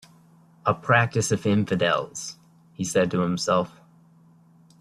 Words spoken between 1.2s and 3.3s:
of infidels," he said to